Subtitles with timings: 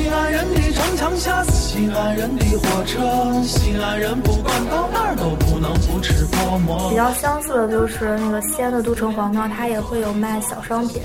[0.00, 6.88] 西安人的城墙下是西安人的火车，西安人不管到哪儿都不能不吃泡馍。
[6.88, 11.02] 比较相似的就是那个西安的都城隍庙，它也会有卖小商品，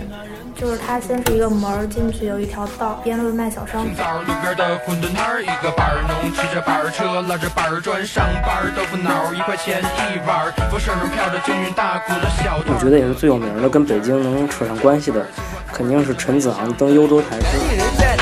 [0.56, 3.94] 就是它先是一个门进去有一条道，边都是卖小商品。
[3.98, 12.62] 道路边的馄饨摊儿，一个板儿农骑着板儿车，拉着板儿砖上班儿，豆腐脑儿一块钱一碗儿，风身上飘着京韵大鼓的小。
[12.66, 15.26] 我觉得也是最有名的，跟北京能扯上关系的，
[15.74, 18.15] 肯定是陈子昂登幽州台诗。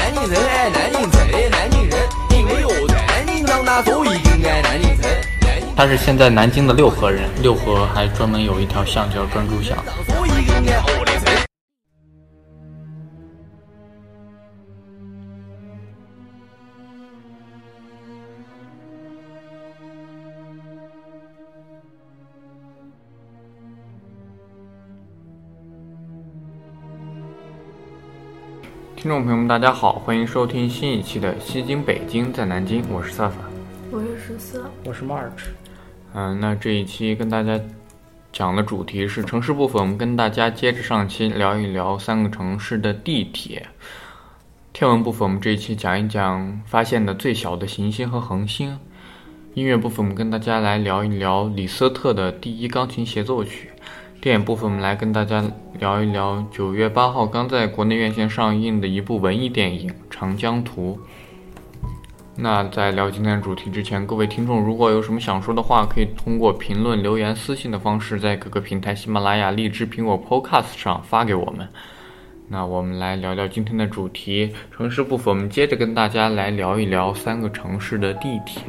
[5.84, 9.78] 他是现在南京的六合人，六合还专门有一条巷叫专诸巷。
[28.96, 33.36] 听众朋友们，大家好，欢迎收听新一期的《西京北京在南京》，我是萨萨。
[33.92, 35.52] 我是十四，我是 March，
[36.16, 37.60] 嗯，那这一期跟大家
[38.32, 43.66] 讲的主题是城市部分，我们跟大家接着上期聊一聊三个城市的地铁。
[44.74, 48.78] 天文部分，我们这一期讲一讲发现的最小的行星和恒星。
[49.56, 53.72] 音乐部分，我们跟大家来聊一聊李斯特的第一钢琴协奏曲。
[54.22, 55.44] 电影部分，我们来跟大家
[55.80, 61.00] 聊一聊九月八号刚在国内院线上映的一部文艺电影《长江图》。
[62.36, 71.68] 那在聊今天的主题之前，各位听众如果有什么想说的话，可以通过评论、留言、私信的方式，在各个平台喜马拉雅、荔枝、苹果 Podcast 上发给我们。
[72.48, 78.64] 那我们来聊聊今天的主题城市部分，我们接着跟大家来聊一聊三个城市的地铁。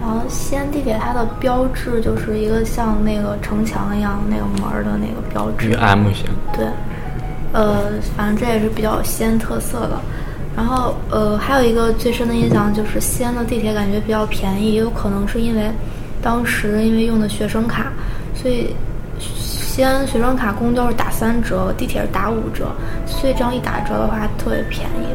[0.00, 6.66] 然后西安地铁它的标志就是一个像那个城墙一样那个门儿的那个标志一个，M 型，对，
[7.52, 10.00] 呃，反正这也是比较西安特色的。
[10.56, 15.70] 然后呃，还有一个最深的印象就是西安的地铁感觉比较便宜，也有可能是因为
[16.22, 17.92] 当时因为用的学生卡，
[18.34, 18.74] 所以
[19.18, 22.68] 西安学生卡公交是打三折，地铁是打五折，
[23.06, 25.06] 所以这样一打折的话特别便宜。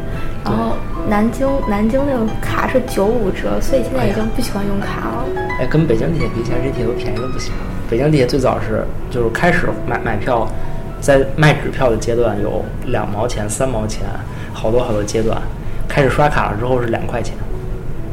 [0.44, 0.76] 然后
[1.08, 5.26] 南京南京那个卡是九五折，所以现在已经不喜欢用卡了。
[5.60, 7.54] 哎，跟北京地铁比起来，这地铁都便宜的不行。
[7.90, 10.48] 北京地铁最早是就是开始买买票，
[11.00, 14.06] 在卖纸票的阶段有两毛钱、三毛钱，
[14.60, 15.42] 好多好多阶段。
[15.88, 17.34] 开始刷卡了之后是两块钱，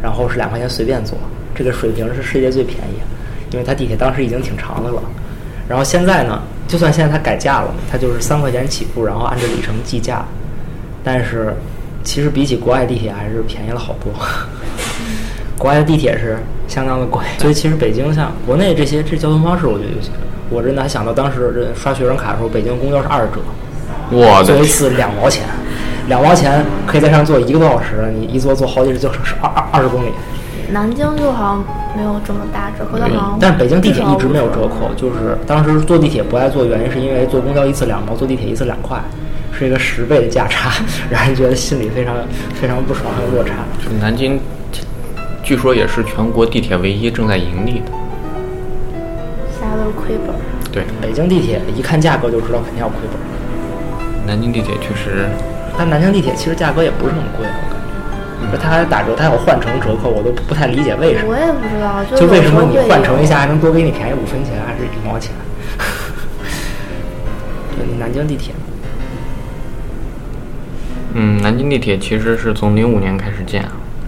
[0.03, 1.19] 然后是两块钱随便坐，
[1.55, 3.01] 这个水平是世界最便宜，
[3.53, 5.03] 因为它地铁当时已经挺长的了。
[5.69, 10.25] 然后现在呢，就算现在它改价了，它就是三块钱起步，然后按照里程计价，
[11.05, 11.55] 但是
[12.03, 14.11] 其实比起国外地铁还是便宜了好多。
[15.59, 20.13] 国外的地铁是相当的贵，所以其实北京像国内这些这交通方式，我觉得就行。
[20.49, 23.41] 我真的还想到当时刷学生卡的时候，北京公交是二折，
[24.11, 25.45] 我的坐一次两毛钱，
[26.09, 30.09] 两毛钱可以在上坐一个多小时，你一坐坐好几十就是二二二十公里。
[30.71, 31.65] 南京就好像
[31.97, 39.01] 没有这么大折扣，但好像但是北京地铁一直没有折扣，就是当时坐地铁不爱坐，原因是因为坐公交一次两毛，坐地铁一次两块，
[39.53, 40.73] 是一个十倍的价差，
[41.09, 42.15] 让人觉得心里非常
[42.61, 43.55] 非常不爽，很有落差。
[44.01, 44.41] 南京
[45.45, 47.93] 据说也是全国地铁唯一正在盈利的。
[49.55, 50.39] 其他都是亏本儿。
[50.73, 55.29] 对，北京地铁一看价格就知道肯定要亏本，南京地铁确实，
[55.79, 57.87] 但南京地铁其实价格也不是很贵，我感觉。
[58.51, 61.33] 说它还打折，它有换乘折扣，我都不太理解为什么。
[61.33, 65.33] 我也不知道，就就为什么你换乘一下还能多给你便宜五分钱，还是一毛钱？
[67.77, 68.55] 对，南京地铁，
[71.15, 73.65] 嗯，南京地铁其实是从零五年开始建，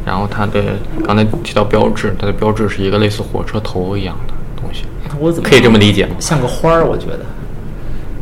[0.07, 0.63] 然后它的
[1.05, 4.85] 刚才提到标志，它的标志是一个类似火车头一样的东西，
[5.19, 6.15] 我怎么可以这么理解吗？
[6.21, 7.21] 像个花儿，我觉得，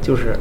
[0.00, 0.34] 就是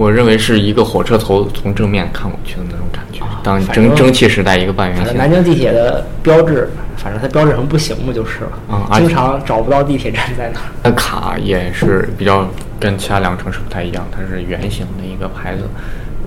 [0.00, 5.14] 我认为是一个火车头从正面看过去的那种感觉，当蒸蒸汽时代一个半圆形。
[5.14, 8.52] 南京地铁的标志，反正它标志很不醒目就是了。
[8.70, 10.64] 嗯而经常找不到地铁站在哪儿。
[10.82, 12.48] 那卡也是比较
[12.80, 15.64] 跟其他两个城市不太一样，它是圆形的一个牌子，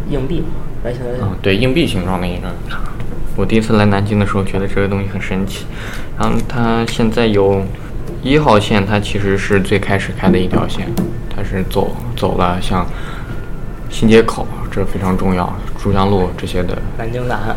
[0.08, 0.46] 硬币嘛，
[0.86, 1.10] 圆形的。
[1.24, 2.80] 嗯，对，硬币形状的一个卡。
[3.36, 5.66] 我第一次来南京的时候，觉得这个东西很神奇。
[6.20, 7.64] 然后它现在有
[8.22, 10.88] 一号线，它其实是最开始开的一条线，
[11.36, 12.86] 它是走走了像
[13.94, 17.56] 新街口，这非常重要，珠江路这些的，南京南，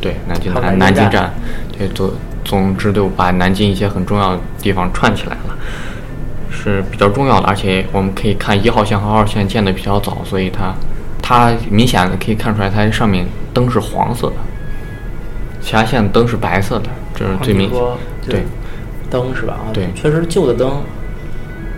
[0.00, 1.32] 对，南京南南京站
[1.78, 2.10] 对，总
[2.44, 5.56] 总之就把南京一些很重要的地方串起来了，
[6.50, 7.46] 是比较重要的。
[7.46, 10.74] 而且我们可以看一号线和二号线建的比较早，所以它
[11.22, 14.34] 它明显的可以看出来，它上面灯是黄色的，
[15.60, 17.80] 其他线灯是白色的，这是最明显。
[18.28, 18.42] 对，
[19.08, 19.54] 灯是吧？
[19.54, 20.82] 啊对确实旧的灯，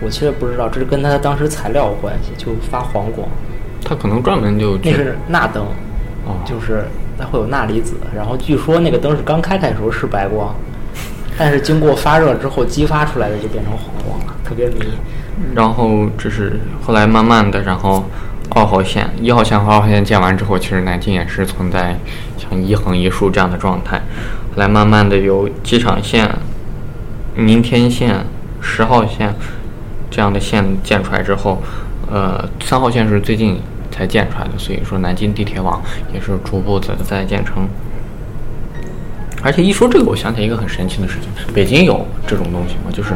[0.01, 3.27] 我其实不知道，这是跟它当时材料有关系，就发黄光。
[3.91, 5.65] 它可能专门就那是钠灯，
[6.25, 6.85] 哦就是
[7.19, 10.55] 它会有钠离子，然后据说那个灯是刚开开的时候是白光，
[11.37, 14.75] 但是经过发热之后激发出来的就变成黄光了，特别迷。
[15.53, 18.05] 然后这是后来慢慢的，然后
[18.51, 21.99] 二号线、一号线和二号线建完之后，其实南京也是存在
[22.37, 23.97] 像一横一竖这样的状态。
[23.97, 26.33] 后来慢慢的有机场线、
[27.35, 28.25] 明天线、
[28.61, 29.35] 十号线
[30.09, 31.61] 这样的线建出来之后，
[32.09, 33.59] 呃，三号线是最近
[34.01, 35.79] 才建出来的，所以说南京地铁网
[36.11, 37.67] 也是逐步的在建成。
[39.43, 42.91] 而且一说这个，我想起一个很神奇的事情：北京有这种东西吗？
[42.91, 43.13] 就是，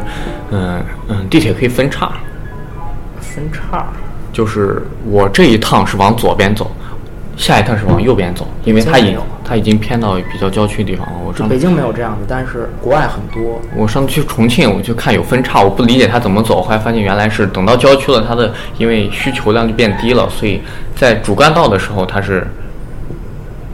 [0.52, 2.12] 嗯嗯，地铁可以分叉，
[3.20, 3.86] 分叉，
[4.32, 6.70] 就是我这一趟是往左边走，
[7.36, 11.12] 下一趟是往右边走，因为它已它已经偏到比较郊区的地方了。
[11.24, 13.60] 我上北京没有这样的，但是国外很多。
[13.76, 20.60] 我上次去重庆，我就看有分叉，我不理解它怎么走，后来发现原来是等到郊区了，它的因为需求量就变低了，所以
[20.96, 22.46] 在主干道的时候它是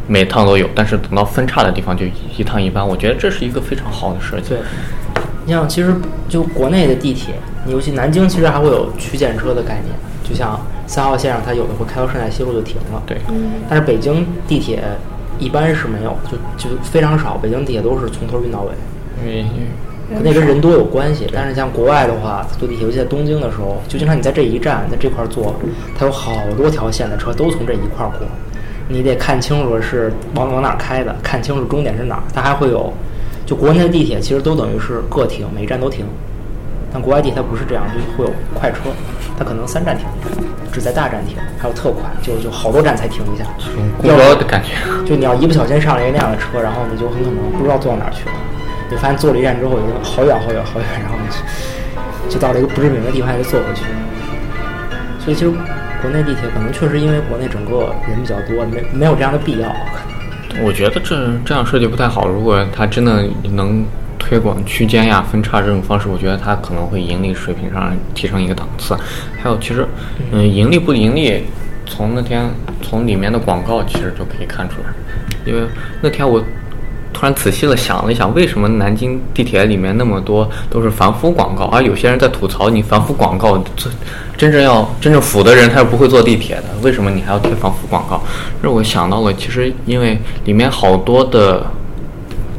[0.08, 2.04] 每趟都有，但是等到分叉的地方就
[2.36, 2.86] 一趟一班。
[2.86, 4.50] 我觉得这是一个非常好的设计。
[4.50, 4.58] 对，
[5.46, 5.94] 你像其实
[6.28, 7.36] 就国内的地铁，
[7.66, 9.94] 尤其南京其实还会有区间车的概念，
[10.28, 10.60] 就像
[10.92, 13.02] 三号线上它有的会开到顺带西路就停了。
[13.06, 13.16] 对，
[13.66, 14.82] 但是北京地铁
[15.38, 17.38] 一般是没有，就就非常少。
[17.42, 18.72] 北京地铁都是从头运到尾，
[19.24, 19.42] 因为
[20.14, 21.26] 可能跟人多有关系。
[21.32, 25.54] 但是像国外的话，坐地铁，尤其在东京的时候，就经常你在这一站，在这块儿坐，
[25.98, 28.26] 它有好多条线的车都从这一块儿过，
[28.86, 32.22] 你得看清楚是往往哪儿开的，看清楚终点是哪儿。
[32.34, 32.92] 它还会有，
[33.46, 36.04] 就国内的地铁其实都等于是各停，每一站都停。
[36.92, 38.78] 但国外地铁它不是这样，就会有快车，
[39.38, 43.44] 它可能三站停一站，只在大站停，还有特快，就就好多站才停一下。
[43.98, 44.76] 公交的感觉。
[45.06, 48.32] 就你要一不小心上了一个那样的车，然后你就很可能不知道坐到哪儿去了。
[48.90, 51.26] 你发现坐了一站之后已经好远好远好远，然后你
[52.28, 53.84] 就就到了一个不知名的地方，还得坐回去。
[55.18, 55.50] 所以其实
[56.02, 59.72] 国内地铁可能确实因为国内整个人比较多，没没有这样的必要。
[60.62, 61.16] 我觉得这
[61.46, 62.28] 这样设计不太好。
[62.28, 63.82] 如果它真的能
[64.32, 68.96] 推广区间呀、分叉这种方式，我觉得它可能会盈利水平上提升一个档次。
[69.36, 69.86] 还有，其实，
[70.30, 71.44] 嗯，盈利不盈利，
[71.84, 72.48] 从那天
[72.80, 74.86] 从里面的广告其实就可以看出来。
[75.44, 75.68] 因为
[76.00, 76.42] 那天我
[77.12, 83.90] 突然仔细的想了一想，为什么南京地铁里面那么多都是反腐广告，而有些人在吐槽你反腐广告，这
[84.38, 88.18] 真正要真正腐的人他是不会坐地铁的，为什么你还要贴反腐广告？
[88.62, 91.66] 让我想到了，其实因为里面好多的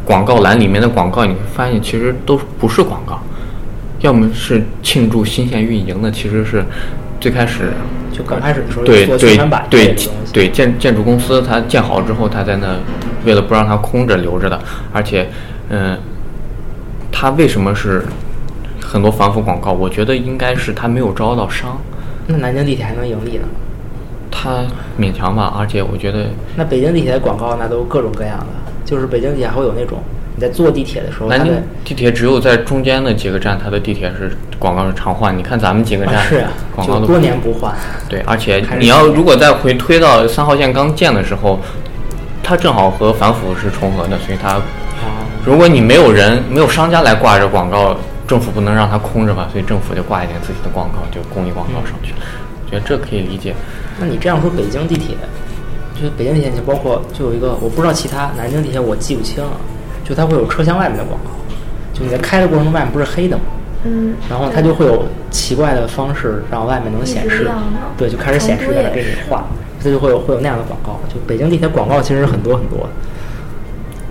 [0.05, 3.19] 广告栏里面的广告，你会发现其实都不是广告，
[3.99, 6.63] 要么是庆祝新线运营的，其实是
[7.19, 7.71] 最开始
[8.11, 12.75] 就刚开始的时候对对做宣传版之类对对建建筑公司它建好之后，它在那
[13.25, 14.59] 为了不让它空着留着的，
[14.91, 15.27] 而且，
[15.69, 15.97] 嗯、
[17.11, 18.03] 它为什么是
[18.81, 19.71] 很多反腐广告？
[19.71, 21.79] 我觉得应该是它没有招到商，
[22.27, 23.47] 那南京地铁还能盈利呢？
[24.29, 24.63] 它
[24.99, 26.25] 勉强吧，而且我觉得
[26.57, 28.45] 那北京地铁的广告那都各种各样的，
[28.93, 29.97] 就是北京地铁还会有那种
[30.35, 35.35] 你在坐地铁的时候，它南京地铁只有在中间的几个站，它的地铁是广告是常换。
[35.35, 37.73] 你看咱们几个站，啊是啊，广告都多年不换。
[38.07, 41.59] 对，而且你要如果再回推到三号线刚建的时候，
[42.43, 44.61] 它正好和反腐是重合的，所以它啊，
[45.43, 47.97] 如果你没有人没有商家来挂着广告，
[48.27, 52.19] 政府不能让它空着吧，所以政府就挂一点自己的广告，就公益广告上去了。
[52.63, 53.53] 我觉得这可以理解。
[53.99, 55.15] 那你这样说，北京地铁，
[55.95, 59.51] 就是北京地铁，就包括就有一个，我不知道其他南京地铁我记不清了，
[60.03, 61.29] 就它会有车厢外面的广告，
[61.93, 63.43] 就你在开的过程中外面不是黑的吗？
[63.85, 67.49] 嗯，然后它就会有奇怪的方式让外面能显示
[67.97, 69.45] 对，就开始显示在给你画，
[69.83, 70.99] 它就会有会有那样的广告。
[71.13, 72.87] 就北京地铁广告其实很多很多，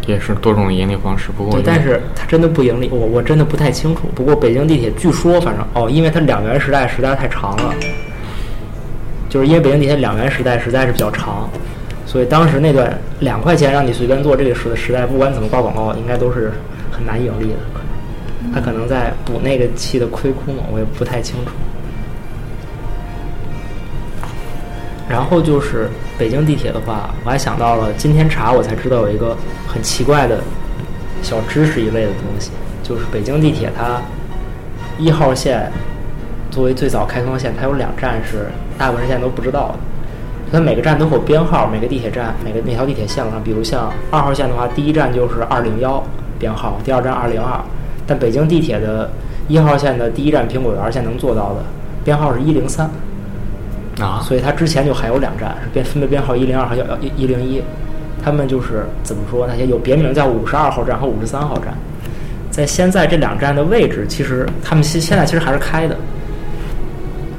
[0.06, 4.02] 也是多种盈利方式，不过对，但是它真的不盈利，我我真的不太清楚。
[4.14, 7.74] 不过北京地铁据说反正哦，因为它两元时代实在太长了，
[9.32, 11.48] 就是因为北京地铁两元时代实在是比较长，
[12.04, 16.52] 所以当时那段两块钱让你随便坐这个时时代，不管怎么挂广告，应该都是
[16.90, 17.58] 很难盈利的。
[18.52, 21.52] 他可能在补那个期的亏空，我也不太清楚。
[25.08, 29.34] 然后就是北京地铁的话，我还想到了今天查我才知道有一个
[29.66, 30.42] 很奇怪的
[31.22, 32.50] 小知识一类的东西，
[32.82, 33.98] 就是北京地铁它
[34.98, 35.72] 一号线
[36.50, 38.48] 作为最早开通线，它有两站是
[38.82, 39.74] 大部分人现在都不知道的。
[40.50, 46.02] 它每个站都会有编号，每个地铁站每个每条地铁线路上，比如像二号线的话，第一站就是二零幺
[46.36, 47.60] 编号，第二站二零二。
[48.08, 49.08] 但北京地铁的
[49.46, 51.62] 一号线的第一站苹果园线能做到的
[52.04, 52.90] 编号是一零三。
[54.00, 57.62] 啊，所以它之前就还有两站是编分别编号一零二和幺幺一零一，
[58.20, 61.72] 他们就是怎么说那些有别名叫五十二号站和五十三号站，
[62.50, 65.96] 在现在这两站的位置，其实他们现现在其实还是开的。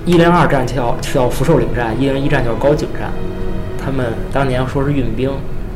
[0.06, 3.10] 一零二站叫叫福寿岭站，一零一站叫高井站，
[3.78, 5.30] 他们当年说是运兵，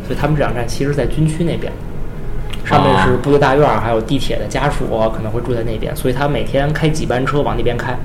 [0.06, 1.72] 所以他们这两站其实在军区那边，
[2.66, 7.98] 上面是部队大院儿，还有地铁的家属可能会住在那边，所以他每天开几班车往那边开，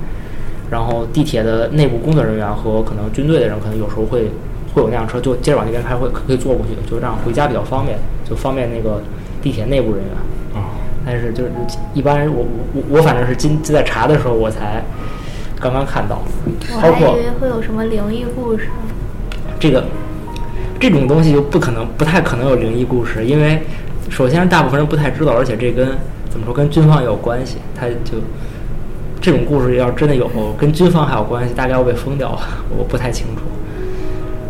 [0.71, 4.31] 然后地铁的内部工作人员和可能军队的人，可能有时候会
[4.73, 9.01] 会有那辆车就接着往那边开，会可以坐过去，就这样回家比较方便，就方便那个
[9.41, 10.13] 地铁内部人员。
[10.55, 10.71] 哦，
[11.05, 11.51] 但是就是
[11.93, 14.81] 一般我我我反正是今在查的时候我才
[15.63, 16.21] 刚刚看到，
[16.75, 18.67] 我还包括以为会有什么灵异故事。
[19.57, 19.81] 这个
[20.77, 23.61] 这种东西就不可能不太可能有灵异故事，因为
[24.09, 25.87] 首先大部分人不太知道，而且这跟
[26.29, 27.93] 怎么说跟军方也有关系，他就
[29.21, 32.37] 这种故事要真的有跟军方还有关系，大概要被封掉，
[32.77, 33.41] 我不太清楚。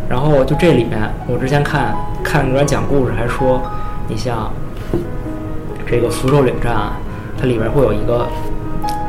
[0.08, 1.94] 然后就这里面，我之前看
[2.24, 3.62] 看人讲故事还说，
[4.08, 4.52] 你像
[5.86, 6.92] 这个福寿岭站，
[7.38, 8.26] 它里边会有一个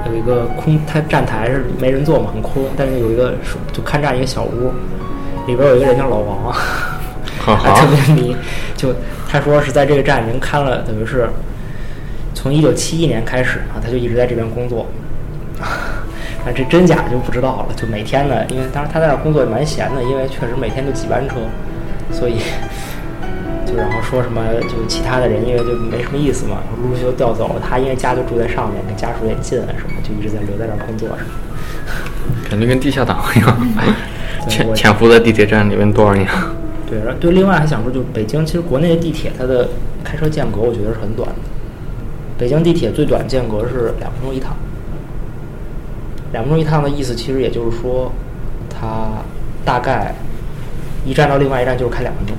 [0.09, 3.33] 有一个空，它站台是没人坐嘛，很空，但是有一个
[3.73, 4.71] 就看站一个小屋，
[5.47, 6.53] 里边有一个人叫老王，
[7.39, 8.35] 好 还特别迷，
[8.75, 8.93] 就
[9.27, 11.29] 他说是在这个站已经看了，等于是
[12.33, 14.85] 从一九七一年开始啊，他就一直在这边工作。
[16.45, 17.73] 那这真假就不知道了。
[17.75, 21.35] 就每天呢，因为当时他在那工作也蛮闲的，因为确实每天就几班车，
[22.11, 22.35] 所以
[23.75, 27.61] 就然后说什么就其他的人因为就没什么意思嘛，然后陆陆续续调走了。
[27.61, 31.29] 他因为家就住在上面，跟家属也近啊什么，就一直在留在这儿工作什么。
[32.49, 33.67] 感觉跟地下党一样，
[34.47, 36.25] 潜潜伏在地铁站里面多少年？
[36.89, 39.67] 对，然后对，另外还想说，就北京其实国内的地铁它的
[40.03, 41.35] 开车间隔，我觉得是很短的。
[42.37, 44.55] 北京地铁最短间隔是两分钟一趟。
[46.31, 48.11] 两分钟一趟的意思，其实也就是说，
[48.69, 49.09] 它
[49.65, 50.13] 大概
[51.05, 52.35] 一站到另外一站就是开两分钟。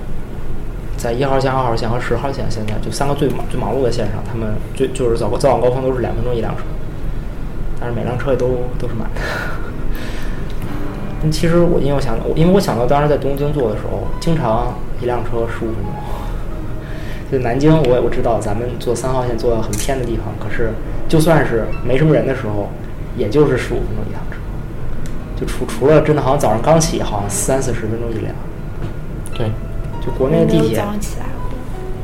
[1.06, 6.64] 在一号线、二号线和十号线，现在就三个最最忙碌的线上，他们最就是早早晚高峰都是两分钟一辆车，
[7.78, 9.20] 但是每辆车也都都是满的。
[11.22, 15.94] 但 其实我因为我想，因为我想到当时在东京坐的时候，经常一辆车十五分钟。
[17.30, 20.72] 就南京，我也我知道，咱们坐三号线坐到很偏的地方，可是
[21.08, 22.68] 就算是没什么人的时候，
[23.16, 24.38] 也就是十五分钟一趟车。
[25.38, 28.34] 就除除了真的好像早上刚起，好像三四十分钟一辆。
[29.32, 29.48] 对，
[30.06, 31.26] 就国内的地铁没有早，上起来。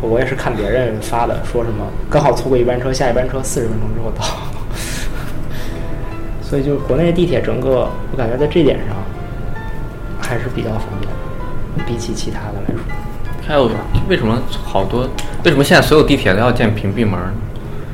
[0.02, 4.24] 我也是看别人发的，说什么刚好错过一班车，下一班车四十分钟之后到。
[6.42, 8.96] 所以就是国内的地铁整个，我感觉在这点上
[10.20, 12.82] 还是比较方便的，比起其他的来说。
[13.46, 13.70] 还有
[14.08, 15.08] 为什么好多？
[15.44, 17.18] 为什么现在所有地铁都要建屏蔽门？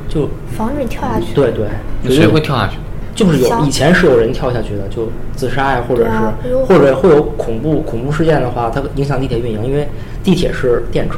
[0.09, 1.33] 就防止你跳下去。
[1.33, 1.67] 对对，
[2.09, 2.77] 谁会跳下去？
[3.19, 9.85] 就是有以前是有人跳下去的，就自杀呀，或者是、或者会有恐怖恐怖事件的话，它影响地铁运营，因为
[10.23, 11.17] 地铁是电车，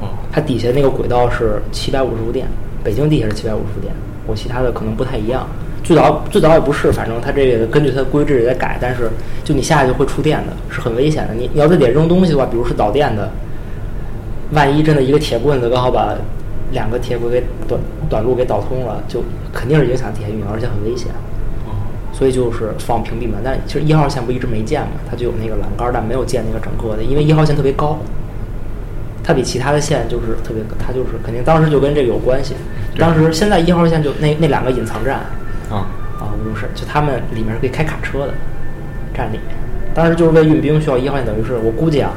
[0.00, 2.46] 哦，它底下那个轨道是七百五十伏电，
[2.82, 3.92] 北京地铁是七百五十伏电，
[4.26, 5.46] 我其他的可能不太一样。
[5.82, 9.10] 最早最早也不是，反正它这个根据它的规制也在改，但是
[9.44, 11.34] 就你下去会触电的，是很危险的。
[11.34, 13.28] 你你要在底下扔东西的话，比如是导电的，
[14.52, 16.14] 万一真的一个铁棍子刚好把
[16.72, 21.08] 两个铁轨给短短路给导通了，就肯定是影响地铁运营，而且很危险。
[22.12, 27.98] 所以就是放屏蔽门，但其实一号线不一直没建嘛，它就有那个栏杆，但没有建那个整个的，因为一号线特别高，
[29.24, 32.54] 它比其他的线就是特别，它就是肯定当时就跟这个有关系。
[32.96, 35.16] 当时现在一号线就那那两个隐藏站
[35.68, 35.90] 啊，
[36.20, 38.34] 啊，不是就他们里面是可以开卡车的，
[39.12, 39.56] 站里面。
[39.92, 42.12] 当时就是为运兵需要一号线，等于是我估计啊，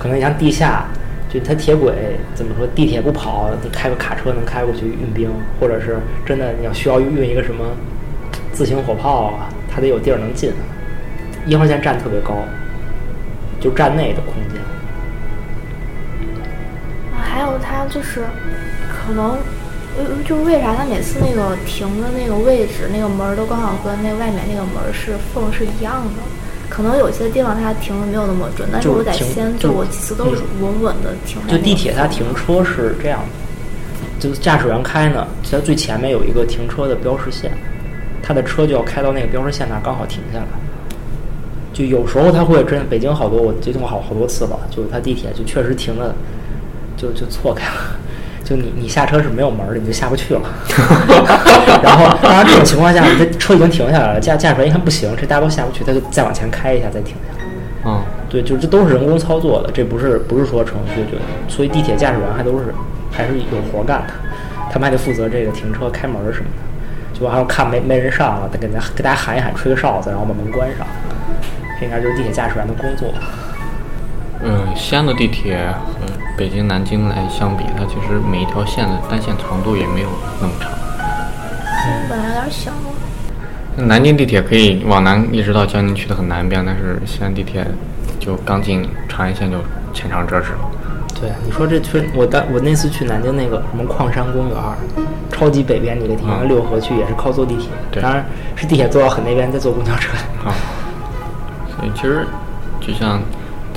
[0.00, 0.86] 可能你像地下，
[1.32, 1.94] 就它铁轨
[2.34, 7.64] 怎么说，地铁不跑，你开个卡车能开过去运兵，或者是真的你要需要运一个什么
[8.52, 10.52] 自行火炮啊，它得有地儿能进。
[11.46, 12.34] 一号线站特别高，
[13.60, 14.60] 就站内的空间。
[17.14, 18.24] 啊还有它就是
[18.90, 19.38] 可能，
[19.96, 26.22] 呃，就是为啥它每次那个停的那个位置，那个门儿都刚好跟那外面那个门儿是缝是一样的。
[26.70, 33.26] 可能有些地方它停的没有那么准，但是我在停西安就坐过几次，都是稳稳的停就地铁它停车是这样的，
[34.20, 37.50] 就是驾驶员开呢，它最前面有一个停车的标识线，
[38.22, 40.46] 他的车就要开到那个标识线那儿刚好停下来。
[41.72, 46.14] 就有时候他会真，北京好多我接触过好好多次了，就是他地铁就确实停的，
[46.96, 47.99] 就就错开了。
[48.50, 50.40] 就你你下车是没有门儿的，你就下不去了。
[51.84, 57.44] 然后当然这种情况下，这车已经停下来了，驾驾驶员一看不行，这大家都下不去，他就再往前开一下再停下来。
[57.84, 62.74] 嗯，对，就这都是人工操作的，这不是不是说程序，对，所以地铁驾驶员还都是
[63.12, 64.14] 还是有活干的，
[64.68, 66.46] 他们还得负责这个停车、开门什么
[67.14, 70.84] 的，就还要看没没人上了，得给大家给大家喊一喊，吹个哨子，然后把门关上，
[71.78, 73.14] 这应该就是地铁驾驶员的工作。
[74.42, 80.08] 嗯，西安的地铁和北京、南京来相比，它其实每一条线的单线长度也没有
[80.40, 80.70] 那么长。
[82.08, 82.70] 本来有点小。
[83.76, 87.66] 南京地铁可以往南一直到江宁区的很南边，但是西安地铁
[88.18, 89.58] 就刚进长安线就
[89.94, 90.58] 浅尝辄止了。
[91.20, 94.74] 对，你说这去，我当我那次去南京那个什么矿山公园儿，
[95.30, 98.24] 超级北边的一个地方，嗯六合区也是靠坐地铁，对当然
[98.56, 100.12] 是地铁坐到很那边，再坐公交车。
[100.44, 100.52] 啊，
[101.76, 102.26] 所以其实
[102.80, 103.20] 就像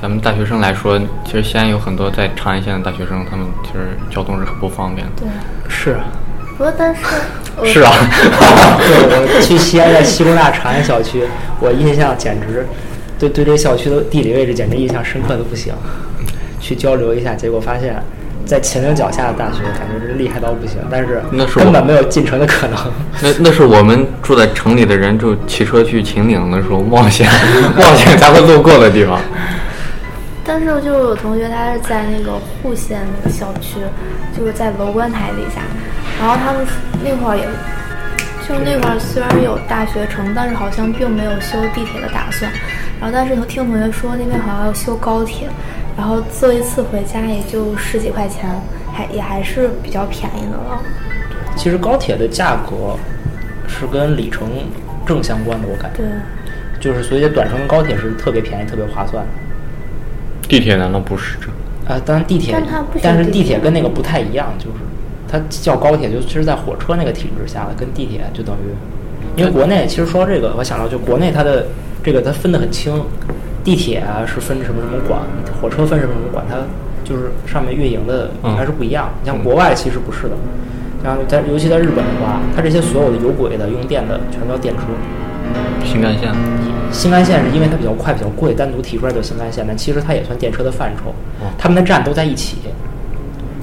[0.04, 5.14] 咱们大学生来说，其实西安有很多在长安县的大学生，他们其实交通是很不方便的。
[5.22, 5.30] 对，
[5.70, 5.96] 是，
[6.58, 7.02] 不过但是
[7.64, 7.90] 是啊，
[8.78, 11.24] 对我去西安的西工大长安校区，
[11.62, 12.68] 我印象简直
[13.18, 15.74] 对对这个校区的地理位置简直印象深刻的不行。
[16.60, 17.96] 去交流一下，结果发现，
[18.46, 22.78] 在秦岭脚下的大学，感觉是厉害到不行，但是那是我根本没有进城的可能。
[23.24, 27.26] 那那是我们住在城里的人，就骑车去秦岭的时候冒险
[27.78, 29.18] 冒险才会路过的地方。
[30.46, 33.80] 但是就有同学他是在那个户县那个校区，
[34.38, 35.62] 就是在楼观台底下，
[36.20, 36.66] 然后他们
[37.04, 37.48] 那块儿也，
[38.48, 42.52] 就是那块儿虽然有大学城，但是好像并没有修地铁的打算。
[43.00, 45.48] 然后但是听同学说那边好像要修高铁，
[45.98, 48.50] 然后坐一次回家也就十几块钱，
[48.94, 50.82] 还也还是比较便宜的了。
[51.56, 52.98] 其实高铁的价格
[53.68, 54.50] 是跟里程
[55.06, 56.06] 正相关的，我感觉对，
[56.82, 59.32] 就是所以短程高铁是特别便宜、特别划算的。
[60.48, 61.48] 地铁难道不是这？
[61.92, 62.56] 啊，当然地铁
[63.02, 64.76] 但是地铁跟那个不太一样，就是
[65.28, 71.68] 它叫高铁，就其实在火车那个体制下的，跟地铁就等于，因为国内其实说到这个，我想到就国内它的
[72.04, 72.94] 这个它分得很清，
[73.64, 75.20] 地铁啊是分什么什么管，
[75.62, 76.58] 火车分什么什么管，它
[77.04, 79.10] 就是上面运营的还是不一样。
[79.22, 80.36] 你像国外其实不是的，
[81.04, 84.84] 像在尤其在日本的话，它这些所有的有轨的、用电的全叫电车。
[85.84, 86.30] 新干线？
[86.92, 91.10] 新干线是因为它比较快、比较贵，单独提出来叫新干线，但其实它也算电车的范畴
[91.40, 91.50] 哦。
[91.58, 92.58] 他们的站都在一起，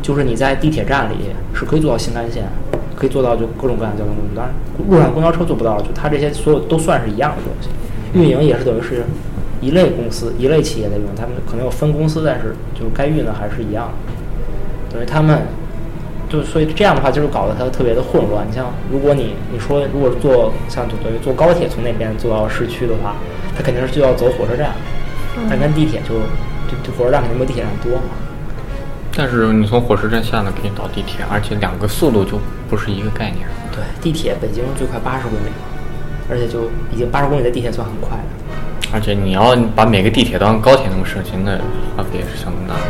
[0.03, 1.15] 就是你在地铁站里
[1.55, 2.45] 是可以坐到新干线，
[2.97, 4.37] 可以做到就各种各样的交通工具。
[4.37, 4.55] 当然，
[4.89, 7.69] 路上公交车做不到，就它这些所有都算是一样的东西。
[8.13, 9.05] 运营也是等于是
[9.61, 14.95] 一类公司、一类企业在运营，他们可能有分公司，但是就是该运的还是一样的。
[14.95, 15.43] 等于他们
[16.31, 18.47] 就所以这样的话，就是搞得它特别的混乱。
[18.49, 23.17] 你像如果你你说如果是坐像就等于坐高铁从那边坐到市区的话，
[23.57, 24.71] 它肯定是就要走火车站，
[25.49, 26.15] 但跟地铁就
[26.71, 28.15] 就就火车站肯定没有地铁站多嘛。
[29.13, 32.39] 但是你从火车站下来可以到地铁，而且两个速度就
[32.69, 33.49] 不是一个概念。
[33.75, 35.51] 对，地铁北京最快八十公里，
[36.31, 38.95] 而且就已经八十公里的地铁算很快的。
[38.95, 41.59] 而且你要把每个地铁当高铁那么设计，那
[41.97, 42.81] 花费也是相当大的。